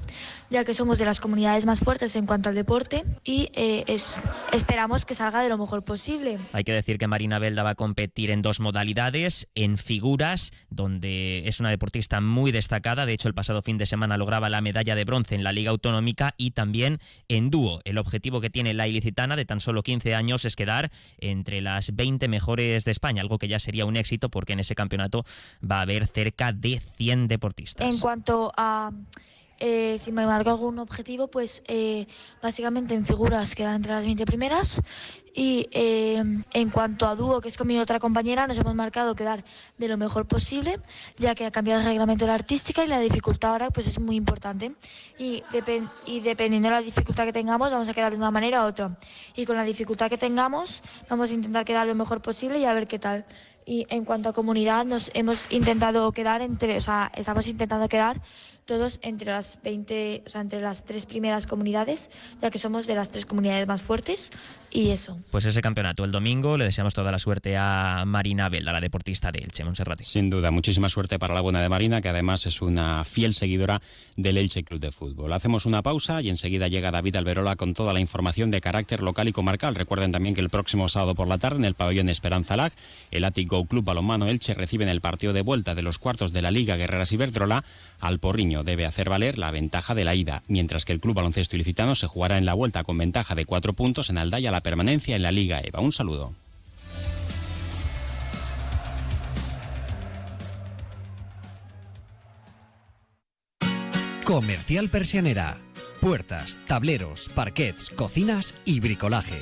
ya 0.49 0.63
que 0.63 0.73
somos 0.73 0.99
de 0.99 1.05
las 1.05 1.19
comunidades 1.19 1.65
más 1.65 1.79
fuertes 1.79 2.15
en 2.15 2.25
cuanto 2.25 2.49
al 2.49 2.55
deporte 2.55 3.03
y 3.23 3.49
eh, 3.53 3.83
es, 3.87 4.17
esperamos 4.51 5.05
que 5.05 5.15
salga 5.15 5.41
de 5.41 5.49
lo 5.49 5.57
mejor 5.57 5.83
posible. 5.83 6.37
Hay 6.53 6.63
que 6.63 6.73
decir 6.73 6.97
que 6.97 7.07
Marina 7.07 7.39
Belda 7.39 7.63
va 7.63 7.71
a 7.71 7.75
competir 7.75 8.31
en 8.31 8.41
dos 8.41 8.59
modalidades, 8.59 9.47
en 9.55 9.77
figuras, 9.77 10.51
donde 10.69 11.47
es 11.47 11.59
una 11.59 11.69
deportista 11.69 12.21
muy 12.21 12.51
destacada, 12.51 13.05
de 13.05 13.13
hecho 13.13 13.27
el 13.27 13.33
pasado 13.33 13.61
fin 13.61 13.77
de 13.77 13.85
semana 13.85 14.17
lograba 14.17 14.49
la 14.49 14.61
medalla 14.61 14.95
de 14.95 15.05
bronce 15.05 15.35
en 15.35 15.43
la 15.43 15.51
Liga 15.51 15.71
Autonómica 15.71 16.33
y 16.37 16.51
también 16.51 16.99
en 17.27 17.49
dúo. 17.49 17.79
El 17.85 17.97
objetivo 17.97 18.41
que 18.41 18.49
tiene 18.49 18.73
la 18.73 18.87
ilicitana 18.87 19.35
de 19.35 19.45
tan 19.45 19.61
solo 19.61 19.83
15 19.83 20.15
años 20.15 20.45
es 20.45 20.55
quedar 20.55 20.74
entre 21.19 21.61
las 21.61 21.95
20 21.95 22.27
mejores 22.27 22.85
de 22.85 22.91
España, 22.91 23.21
algo 23.21 23.37
que 23.37 23.47
ya 23.47 23.59
sería 23.59 23.85
un 23.85 23.95
éxito 23.95 24.29
porque 24.29 24.53
en 24.53 24.59
ese 24.59 24.75
campeonato 24.75 25.25
va 25.59 25.79
a 25.79 25.81
haber 25.81 26.07
cerca 26.07 26.51
de 26.51 26.79
100 26.79 27.27
deportistas. 27.27 27.93
En 27.93 27.99
cuanto 27.99 28.51
a 28.55 28.91
eh, 29.59 29.97
si 29.99 30.11
me 30.11 30.25
marco 30.25 30.49
algún 30.49 30.79
objetivo, 30.79 31.27
pues 31.27 31.63
eh, 31.67 32.07
básicamente 32.41 32.93
en 32.93 33.05
figuras 33.05 33.55
quedan 33.55 33.75
entre 33.75 33.93
las 33.93 34.03
20 34.03 34.25
primeras 34.25 34.81
y 35.37 35.67
eh, 35.71 36.23
en 36.53 36.69
cuanto 36.69 37.05
a 37.05 37.13
dúo, 37.13 37.41
que 37.41 37.49
es 37.49 37.57
con 37.57 37.67
mi 37.67 37.77
otra 37.77 37.99
compañera, 37.99 38.47
nos 38.47 38.57
hemos 38.57 38.73
marcado 38.73 39.15
quedar 39.15 39.43
de 39.77 39.87
lo 39.89 39.97
mejor 39.97 40.25
posible, 40.27 40.79
ya 41.17 41.35
que 41.35 41.45
ha 41.45 41.51
cambiado 41.51 41.81
el 41.81 41.87
reglamento 41.87 42.23
de 42.23 42.29
la 42.29 42.35
artística 42.35 42.85
y 42.85 42.87
la 42.87 42.99
dificultad 42.99 43.51
ahora 43.51 43.69
pues 43.69 43.85
es 43.87 43.99
muy 43.99 44.15
importante. 44.15 44.73
Y, 45.19 45.43
y 46.05 46.21
dependiendo 46.21 46.69
de 46.69 46.75
la 46.75 46.81
dificultad 46.81 47.25
que 47.25 47.33
tengamos, 47.33 47.69
vamos 47.69 47.89
a 47.89 47.93
quedar 47.93 48.13
de 48.13 48.17
una 48.17 48.31
manera 48.31 48.63
u 48.63 48.67
otra. 48.67 48.97
Y 49.35 49.45
con 49.45 49.57
la 49.57 49.65
dificultad 49.65 50.09
que 50.09 50.17
tengamos, 50.17 50.81
vamos 51.09 51.29
a 51.29 51.33
intentar 51.33 51.65
quedar 51.65 51.85
lo 51.85 51.95
mejor 51.95 52.21
posible 52.21 52.59
y 52.59 52.65
a 52.65 52.73
ver 52.73 52.87
qué 52.87 52.97
tal. 52.97 53.25
Y 53.65 53.85
en 53.89 54.05
cuanto 54.05 54.29
a 54.29 54.33
comunidad, 54.33 54.85
nos 54.85 55.11
hemos 55.13 55.51
intentado 55.51 56.09
quedar 56.13 56.41
entre, 56.41 56.77
o 56.77 56.81
sea, 56.81 57.11
estamos 57.13 57.45
intentando 57.47 57.89
quedar 57.89 58.21
todos 58.65 58.99
entre 59.01 59.31
las 59.31 59.59
20, 59.61 60.23
o 60.25 60.29
sea, 60.29 60.41
entre 60.41 60.61
las 60.61 60.83
tres 60.83 61.05
primeras 61.05 61.45
comunidades, 61.45 62.09
ya 62.41 62.49
que 62.49 62.59
somos 62.59 62.87
de 62.87 62.95
las 62.95 63.11
tres 63.11 63.25
comunidades 63.25 63.67
más 63.67 63.81
fuertes 63.83 64.31
y 64.71 64.89
eso. 64.89 65.17
Pues 65.31 65.43
ese 65.45 65.61
campeonato 65.61 66.03
el 66.03 66.11
domingo, 66.11 66.57
le 66.57 66.65
deseamos 66.65 66.93
toda 66.93 67.11
la 67.11 67.19
suerte 67.19 67.57
a 67.57 68.03
Marina 68.05 68.47
Belda, 68.47 68.71
la 68.71 68.79
deportista 68.79 69.31
de 69.31 69.39
Elche, 69.39 69.63
Monserrate. 69.65 70.03
Sin 70.03 70.29
duda, 70.29 70.51
muchísima 70.51 70.87
suerte 70.87 71.19
para 71.19 71.33
la 71.33 71.41
buena 71.41 71.61
de 71.61 71.67
Marina, 71.67 72.01
que 72.01 72.09
además 72.09 72.45
es 72.45 72.61
una 72.61 73.03
fiel 73.03 73.33
seguidora 73.33 73.81
del 74.15 74.37
Elche 74.37 74.63
Club 74.63 74.79
de 74.79 74.91
Fútbol. 74.91 75.33
Hacemos 75.33 75.65
una 75.65 75.81
pausa 75.81 76.21
y 76.21 76.29
enseguida 76.29 76.67
llega 76.67 76.91
David 76.91 77.17
Alberola 77.17 77.55
con 77.55 77.73
toda 77.73 77.93
la 77.93 77.99
información 77.99 78.49
de 78.49 78.61
carácter 78.61 79.01
local 79.01 79.27
y 79.27 79.33
comarcal. 79.33 79.75
Recuerden 79.75 80.11
también 80.11 80.35
que 80.35 80.41
el 80.41 80.49
próximo 80.49 80.87
sábado 80.87 81.15
por 81.15 81.27
la 81.27 81.37
tarde 81.37 81.57
en 81.57 81.65
el 81.65 81.73
pabellón 81.73 82.09
Esperanza 82.09 82.55
Lag, 82.55 82.71
el 83.11 83.25
Attic 83.25 83.49
Club 83.67 83.83
Balonmano 83.83 84.27
Elche 84.27 84.53
reciben 84.53 84.87
el 84.87 85.01
partido 85.01 85.33
de 85.33 85.41
vuelta 85.41 85.75
de 85.75 85.81
los 85.81 85.99
cuartos 85.99 86.31
de 86.31 86.41
la 86.41 86.51
Liga 86.51 86.77
Guerreras 86.77 87.11
Iberdrola 87.11 87.63
al 87.99 88.19
Porriño 88.19 88.63
debe 88.63 88.85
hacer 88.85 89.09
valer 89.09 89.37
la 89.37 89.51
ventaja 89.51 89.95
de 89.95 90.03
la 90.03 90.15
ida, 90.15 90.43
mientras 90.47 90.85
que 90.85 90.93
el 90.93 90.99
Club 90.99 91.15
Baloncesto 91.15 91.55
Ilicitano 91.55 91.95
se 91.95 92.07
jugará 92.07 92.37
en 92.37 92.45
la 92.45 92.53
vuelta 92.53 92.83
con 92.83 92.97
ventaja 92.97 93.35
de 93.35 93.45
cuatro 93.45 93.73
puntos 93.73 94.09
en 94.09 94.17
Aldaya 94.17 94.51
la 94.51 94.61
permanencia 94.61 95.14
en 95.15 95.23
la 95.23 95.31
Liga 95.31 95.61
EVA. 95.63 95.79
Un 95.79 95.91
saludo. 95.91 96.33
Comercial 104.25 104.89
Persianera 104.89 105.59
puertas, 106.05 106.59
tableros, 106.67 107.31
parquets, 107.33 107.89
cocinas 107.89 108.53
y 108.63 108.79
bricolaje. 108.79 109.41